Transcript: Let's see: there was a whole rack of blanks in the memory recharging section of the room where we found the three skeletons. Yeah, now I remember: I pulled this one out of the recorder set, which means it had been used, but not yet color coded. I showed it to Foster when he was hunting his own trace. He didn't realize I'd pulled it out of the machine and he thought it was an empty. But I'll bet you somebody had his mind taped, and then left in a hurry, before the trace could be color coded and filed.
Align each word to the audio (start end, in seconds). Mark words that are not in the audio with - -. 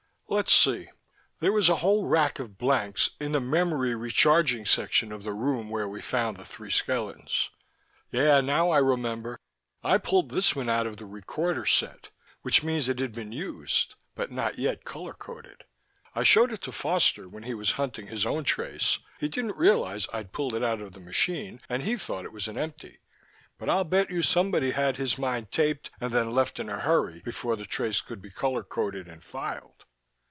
Let's 0.33 0.53
see: 0.55 0.87
there 1.41 1.51
was 1.51 1.67
a 1.67 1.75
whole 1.83 2.05
rack 2.05 2.39
of 2.39 2.57
blanks 2.57 3.09
in 3.19 3.33
the 3.33 3.41
memory 3.41 3.93
recharging 3.95 4.65
section 4.65 5.11
of 5.11 5.23
the 5.23 5.33
room 5.33 5.69
where 5.69 5.89
we 5.89 5.99
found 6.01 6.37
the 6.37 6.45
three 6.45 6.71
skeletons. 6.71 7.49
Yeah, 8.11 8.39
now 8.39 8.69
I 8.69 8.77
remember: 8.77 9.41
I 9.83 9.97
pulled 9.97 10.31
this 10.31 10.55
one 10.55 10.69
out 10.69 10.87
of 10.87 10.95
the 10.95 11.05
recorder 11.05 11.65
set, 11.65 12.11
which 12.43 12.63
means 12.63 12.87
it 12.87 12.99
had 12.99 13.11
been 13.11 13.33
used, 13.33 13.95
but 14.15 14.31
not 14.31 14.57
yet 14.57 14.85
color 14.85 15.13
coded. 15.13 15.65
I 16.15 16.23
showed 16.23 16.53
it 16.53 16.61
to 16.61 16.71
Foster 16.71 17.27
when 17.27 17.43
he 17.43 17.53
was 17.53 17.71
hunting 17.71 18.07
his 18.07 18.25
own 18.25 18.45
trace. 18.45 18.99
He 19.19 19.27
didn't 19.27 19.57
realize 19.57 20.07
I'd 20.13 20.31
pulled 20.31 20.55
it 20.55 20.63
out 20.63 20.79
of 20.79 20.93
the 20.93 21.01
machine 21.01 21.59
and 21.67 21.83
he 21.83 21.97
thought 21.97 22.23
it 22.23 22.31
was 22.31 22.47
an 22.47 22.57
empty. 22.57 23.01
But 23.57 23.67
I'll 23.67 23.83
bet 23.83 24.09
you 24.09 24.21
somebody 24.21 24.71
had 24.71 24.95
his 24.95 25.17
mind 25.17 25.51
taped, 25.51 25.91
and 25.99 26.13
then 26.13 26.31
left 26.31 26.57
in 26.57 26.69
a 26.69 26.79
hurry, 26.79 27.19
before 27.19 27.57
the 27.57 27.65
trace 27.65 27.99
could 27.99 28.21
be 28.21 28.31
color 28.31 28.63
coded 28.63 29.09
and 29.09 29.21
filed. 29.21 29.83